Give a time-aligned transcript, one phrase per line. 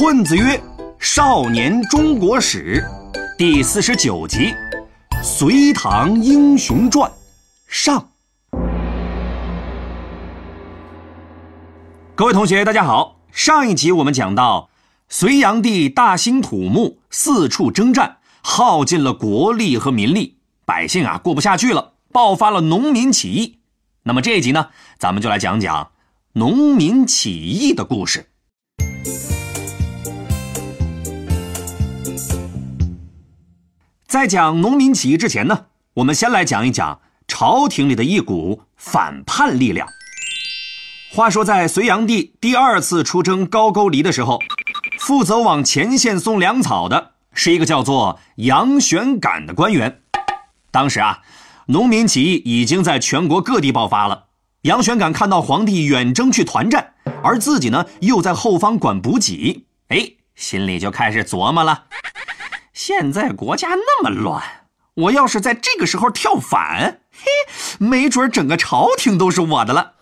[0.00, 0.62] 混子曰
[1.00, 2.84] ：“少年中国史，
[3.36, 4.54] 第四十九集，
[5.24, 7.10] 《隋唐英雄传》
[7.66, 8.08] 上。
[12.14, 13.16] 各位同学，大家好。
[13.32, 14.70] 上一集我们讲到，
[15.08, 23.58] 隋炀帝大兴土木，四处征战，耗尽了国力和民力，百姓啊过不下去了，爆发了农民起义。
[24.04, 25.90] 那么这一集呢，咱们就来讲讲
[26.34, 28.26] 农民起义的故事。
[34.08, 39.86] 在讲农民起义之前呢，我们先来讲一讲朝廷里的一股反叛力量。
[41.12, 44.38] 话说，在隋炀帝第二次出征高句丽的时候，
[44.98, 50.00] 负责往前线送粮草的是一个叫做杨玄感的官员。
[50.70, 51.20] 当时啊，
[51.66, 54.28] 农民起义已经在全国各地爆发了。
[54.62, 61.84] 杨玄感看到皇帝远征去团战，而自己呢又在后方管补给，哎，心里就开始琢磨了。
[62.78, 64.40] 现在国家那么乱，
[64.94, 67.26] 我要是在这个时候跳反，嘿，
[67.84, 69.94] 没准整个朝廷都是我的了。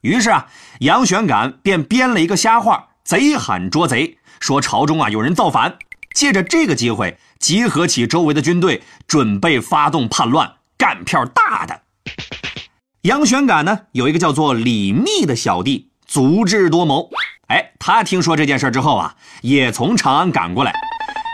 [0.00, 0.48] 于是啊，
[0.80, 5.78] 杨玄感便编了一个瞎话，贼喊捉贼，说朝中啊有人造反，
[6.12, 11.82] 借着这个机会集合起周围的军队，准备发动叛乱，干票大的。
[13.02, 17.10] 杨玄感呢有一个叫做李密的小弟，足智多谋。
[17.46, 20.74] 哎，他听说这件事之后啊，也从长安赶过来。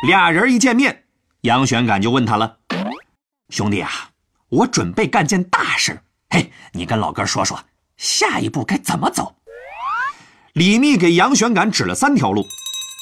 [0.03, 1.05] 俩人一见面，
[1.43, 2.59] 杨玄感就问他了
[3.49, 3.91] ：“兄弟啊，
[4.51, 7.59] 我准备干件大事，嘿，你跟老哥说说，
[7.97, 9.35] 下一步该怎么走？”
[10.53, 12.45] 李密给杨玄感指了三条路。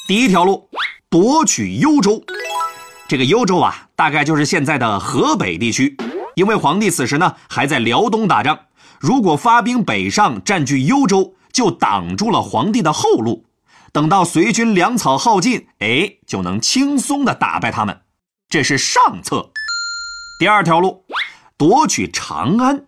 [0.07, 0.69] 第一条路，
[1.09, 2.23] 夺取幽州。
[3.09, 5.97] 这个幽州啊，大概就是现在的河北地区，
[6.35, 8.57] 因为皇帝此时呢还在辽东打仗，
[8.97, 13.45] 如果发兵北上占据幽州，就挡住了皇帝的后路。
[13.93, 18.01] 等到隋军粮草耗尽，哎，就能轻松的打败他们，
[18.49, 19.51] 这是上策。
[20.39, 21.05] 第二条路，
[21.57, 22.87] 夺取长安。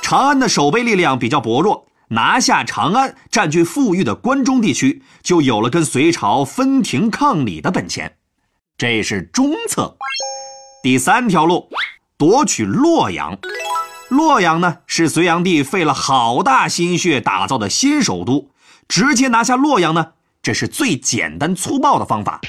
[0.00, 8.16] 长安的守备力量比较薄弱，拿下长安，占据富裕的关中地区，就有了跟隋朝分庭抗礼的本钱，
[8.76, 9.96] 这是中策。
[10.84, 11.68] 第三条路，
[12.16, 13.36] 夺取洛阳。
[14.08, 18.52] 洛阳呢，是隋炀帝费了好大心血打造的新首都，
[18.86, 20.12] 直接拿下洛阳呢。
[20.48, 22.40] 这是最简单粗暴的方法，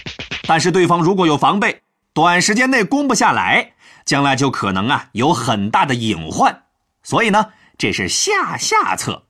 [0.47, 1.81] 但是对方如果有防备，
[2.13, 3.73] 短时间内攻不下来，
[4.05, 6.63] 将来就可能啊有很大的隐患。
[7.03, 9.25] 所以呢，这是下下策。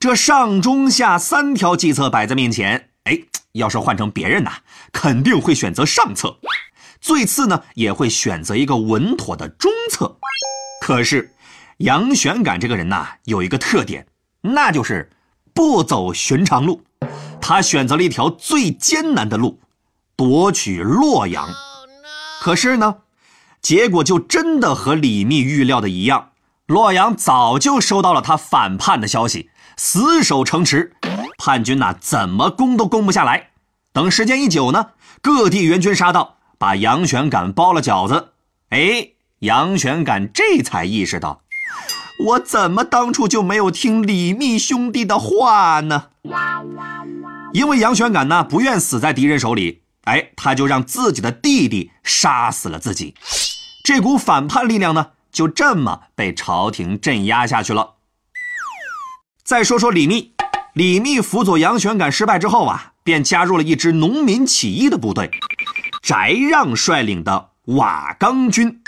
[0.00, 3.16] 这上中下三条计策摆在面前，哎，
[3.52, 4.50] 要是换成别人呐，
[4.90, 6.40] 肯定会选择上策，
[7.00, 10.18] 最次呢也会选择一个稳妥的中策。
[10.80, 11.32] 可是
[11.76, 14.08] 杨玄感这个人呐，有一个特点，
[14.40, 15.08] 那就是
[15.54, 16.82] 不走寻常路。
[17.40, 19.60] 他选择了一条最艰难的路，
[20.16, 21.48] 夺取洛阳。
[22.40, 22.96] 可是呢，
[23.60, 26.30] 结果就真的和李密预料的一样，
[26.66, 30.94] 洛阳早就收到了他反叛的消息，死守城池，
[31.38, 33.50] 叛军呐怎么攻都攻不下来。
[33.92, 34.90] 等时间一久呢，
[35.20, 38.28] 各地援军杀到，把杨玄感包了饺子。
[38.70, 39.08] 哎，
[39.40, 41.42] 杨玄感这才意识到，
[42.26, 46.04] 我怎么当初就没有听李密兄弟的话呢？
[46.24, 46.99] 哇哇
[47.52, 53.14] 因为杨玄感呢不愿死在敌人手里，哎，他就让自己的弟弟杀死了自己，
[53.84, 57.94] 这股反叛力量呢就这么被朝廷镇压下去了。
[59.42, 60.34] 再说说李密，
[60.74, 65.30] 李密辅佐杨玄感失败之后啊，便加入了一支农民起义的部队，
[66.02, 66.14] 翟
[66.48, 68.80] 让率领的瓦岗军，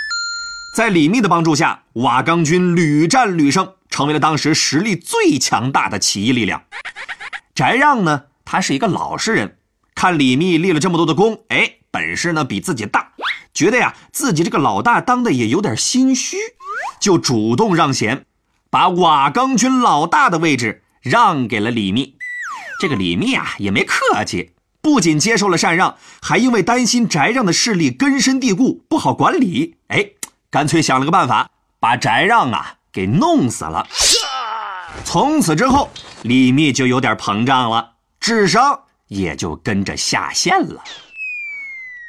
[0.76, 6.62] 在李密的帮助下，瓦岗军屡战屡胜，成为了当时实力最强大的起义力量。
[7.56, 8.26] 翟让呢？
[8.44, 9.58] 他是一个老实人，
[9.94, 13.12] 看李密立了这么多的功，哎，本事呢比自己大，
[13.54, 16.36] 觉得呀自己这个老大当的也有点心虚，
[17.00, 18.24] 就主动让贤，
[18.70, 22.16] 把瓦岗军老大的位置让给了李密。
[22.80, 30.10] 这个李密啊也没客气，不仅接受了禅让，还因为担心翟让的势力根深蒂固，不好管理，哎，
[30.50, 31.48] 干脆想了个办法，
[31.78, 33.86] 把翟让啊给弄死了。
[35.04, 35.90] 从此之后，
[36.22, 37.91] 李密就有点膨胀了。
[38.22, 38.78] 智商
[39.08, 40.80] 也就跟着下线了。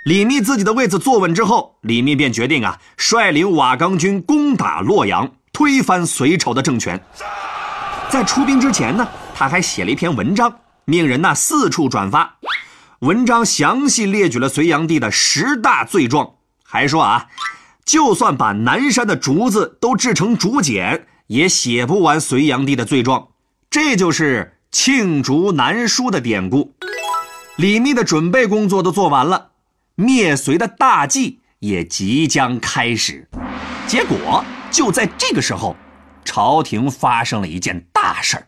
[0.06, 7.04] 李密自己的位子坐稳之后，李密便决定啊，率领瓦岗军攻打洛阳，推翻隋朝的政权。
[8.12, 10.56] 在出兵之前呢，他还写了一篇文章，
[10.86, 12.36] 命人呐四处转发。
[13.00, 17.26] 文章详细列举了隋炀帝的十大罪状，还说啊，
[17.86, 23.30] 就算把南山的竹子都制成竹简，也写不完隋炀帝的罪状。
[23.72, 24.53] 这就是。
[24.74, 26.74] 罄竹难书的典故，
[27.58, 29.52] 李密的准备工作都做完了，
[29.94, 33.30] 灭隋的大计也即将开始。
[33.86, 35.76] 结果就在这个时候，
[36.26, 38.48] 朝廷发生了一件大事儿。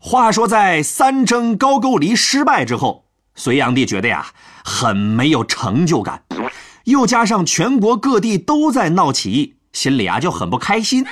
[0.00, 3.04] 话说，在三征高句丽失败之后，
[3.36, 4.26] 隋炀帝觉得呀，
[4.64, 6.24] 很没有成就感，
[6.86, 11.04] 又加上全国各地都在闹起义，心里啊就很不开心。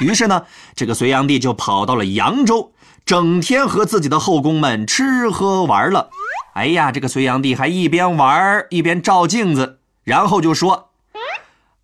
[0.00, 2.72] 于是呢，这个隋炀帝就跑到了扬州，
[3.04, 6.10] 整天和自己的后宫们吃喝玩乐。
[6.54, 10.90] 哎呀，这个隋炀帝还一边玩一边照镜子，然后就说：“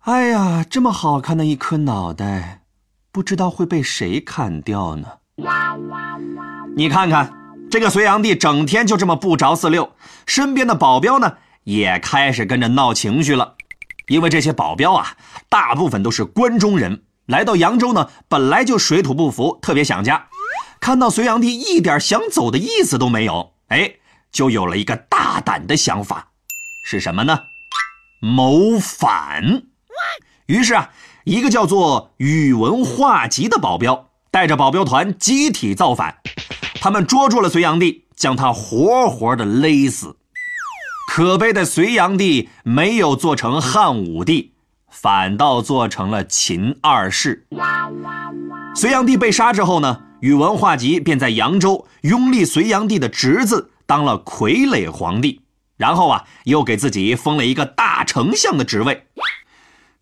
[0.01, 2.61] 哎呀，这么好看的一颗脑袋，
[3.11, 5.07] 不知道会被谁砍掉呢？”
[6.75, 7.31] 你看看，
[7.69, 9.93] 这个隋炀帝整天就这么不着四六，
[10.25, 13.56] 身边的保镖呢也开始跟着闹情绪了。
[14.07, 15.17] 因为这些保镖啊，
[15.49, 20.27] 大部分都是关中人，来到扬州呢，本来就水土不服，特别想家。
[20.79, 23.95] 看到隋炀帝一点想走的意思都没有，哎，
[24.31, 26.29] 就有了一个大胆的想法，
[26.85, 27.39] 是什么呢？
[28.21, 29.63] 谋反。
[30.45, 30.89] 于是啊，
[31.25, 36.19] 一个叫做宇文化及的保镖带着保镖团集体造反。
[36.79, 40.15] 他们捉住了隋炀帝，将他活活的勒死。
[41.07, 44.51] 可悲的隋炀帝没有做成汉武帝，
[44.91, 47.47] 反倒做成了秦二世。
[48.75, 55.41] 隋炀帝被杀之后呢，宇文化及便在扬州拥立隋炀帝的侄子当了傀儡皇帝，
[55.77, 59.07] 然后啊，又给自己封了一个大丞相的职位。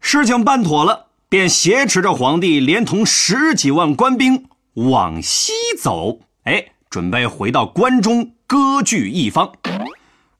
[0.01, 6.19] 事情办妥了，便挟持着皇帝，连同十几万官兵往西走。
[6.45, 6.65] 哎。
[6.87, 9.51] 准备回到关中割据一方，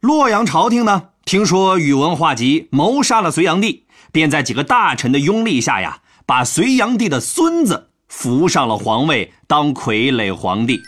[0.05, 5.97] 洛阳朝廷呢，听说宇文化及谋杀了隋炀帝，便在几个大臣的拥立下呀，
[6.27, 10.79] 把隋炀帝的孙子扶上了皇位，当傀儡皇帝。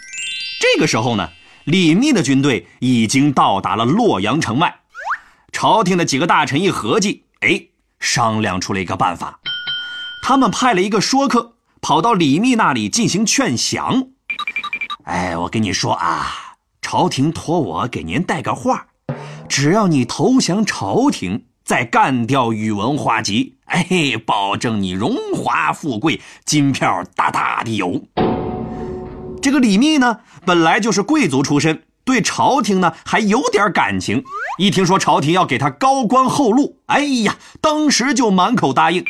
[0.62, 1.30] 这个时候呢，
[1.64, 4.81] 李密的军队已经到达了洛阳城外，
[5.52, 7.60] 朝廷的几个大臣一合计，哎，
[8.00, 9.40] 商量出了一个办法，
[10.22, 14.10] 他们派了一个说客跑到李密那里进行劝降。
[15.06, 16.54] 哎，我跟你说啊，
[16.84, 18.86] 朝廷托我给您带个话，
[19.50, 23.88] 只要你投降朝廷，再干掉宇文化及，哎，
[24.26, 28.04] 保证你荣华富贵，金票大大的有。
[29.42, 34.24] 这个李密呢，本来就是贵族出身，对朝廷呢还有点感情。
[34.58, 39.04] 一听说朝廷要给他高官厚禄，哎呀，当时就满口答应，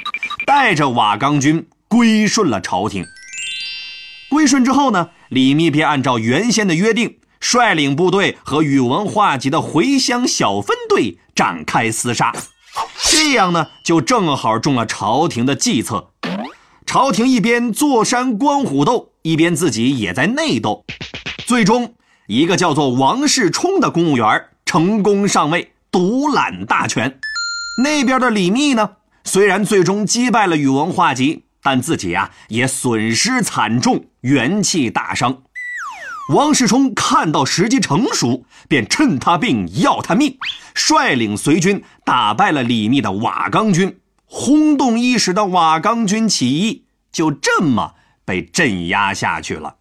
[0.45, 3.05] 带着瓦岗军归顺了朝廷。
[4.29, 5.09] 归顺之后呢？
[5.29, 7.17] 李密便按照原先的约定，
[7.49, 12.35] 率领部队和宇文化及的回乡小分队展开厮杀。
[13.05, 16.11] 这样呢，就正好中了朝廷的计策。
[16.85, 20.83] 朝廷一边坐山观虎斗，一边自己也在内斗。
[21.45, 21.93] 最终，
[22.27, 27.17] 一个叫做王世充的公务员成功上位，独揽大权。
[27.81, 28.89] 那边的李密呢，
[29.23, 31.45] 虽然最终击败了宇文化及。
[31.63, 35.43] 但自己啊也损失惨重，元气大伤。
[36.29, 40.37] 王世充看到时机成熟，便趁他病要他命，
[40.75, 46.83] 率领随军打败了李密的瓦岗军，轰动一时的瓦岗军起义
[47.13, 47.93] 就这么
[48.25, 49.75] 被镇压下去了。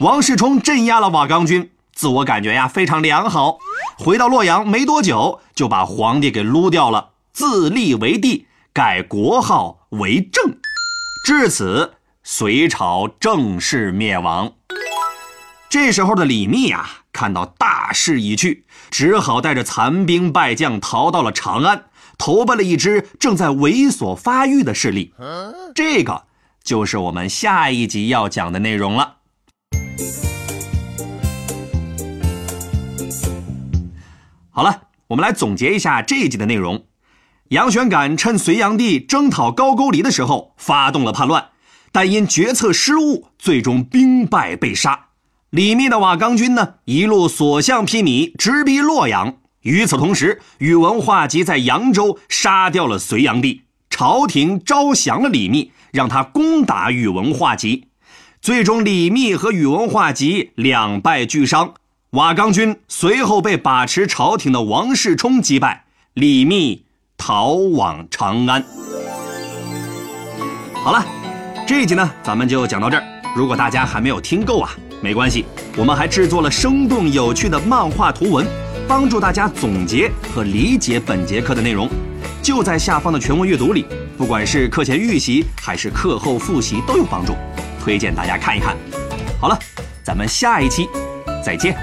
[0.00, 3.58] 王世充镇压了瓦岗军，自我感觉呀非常良好，
[3.96, 8.46] 回到洛阳没多久就把皇帝给撸掉了，自立为帝。
[8.74, 10.58] 改国号为郑，
[11.24, 14.52] 至此隋朝正式灭亡。
[15.70, 21.84] 这时候的李密啊，看到大势已去，只好带着残兵败将逃到了长安，
[22.16, 25.12] 投奔了一支正在猥琐发育的势力。
[25.74, 26.24] 这个
[26.64, 29.16] 就是我们下一集要讲的内容了。
[34.48, 36.86] 好了，我们来总结一下这一集的内容。
[37.48, 41.50] 杨玄感趁隋炀帝征讨高句丽的时候发动了叛乱，
[41.92, 45.07] 但因决策失误，最终兵败被杀。
[45.50, 49.36] 李密的瓦岗军呢，一路所向披靡，直逼洛阳。
[49.62, 57.88] 与此同时，宇文化及在扬州杀掉了隋炀帝，朝廷招降了李密，让他攻打宇文化及。
[58.42, 61.74] 最终，李密和宇文化及两败俱伤，
[62.10, 66.84] 瓦岗军随后被把持朝廷的王世充击败，李密。
[67.20, 68.64] 逃往长安。
[70.84, 71.04] 好了，
[71.66, 73.02] 这一集呢，咱们就讲到这儿。
[73.34, 75.44] 如果大家还没有听够啊，没关系，
[75.76, 78.46] 我们还制作了生动有趣的漫画图文，
[78.88, 81.88] 帮助大家总结和理解本节课的内容，
[82.42, 83.86] 就在下方的全文阅读里。
[84.16, 87.32] 不管是课前预习还是课后复习，都有帮助。
[87.80, 88.76] 推荐大家看一看。
[89.40, 89.56] 好了，
[90.02, 90.88] 咱们下一期
[91.44, 91.76] 再见。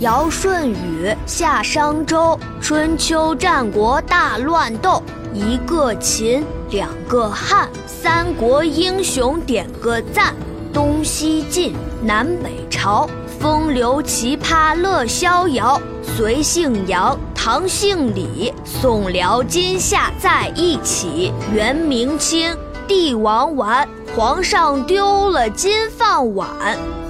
[0.00, 7.68] 尧舜禹夏商周，春秋战国大乱斗，一个秦，两个汉，
[8.10, 10.34] 三国英雄点个赞，
[10.72, 13.06] 东西晋，南北朝，
[13.38, 23.86] 风流奇葩乐逍遥，隋姓杨，唐姓李，宋辽金夏在一起，元明清，帝王丸，
[24.16, 26.48] 皇上丢了金饭碗，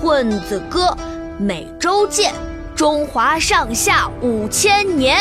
[0.03, 0.97] 混子哥，
[1.39, 2.35] 每周见。
[2.75, 5.17] 中华上下五千年。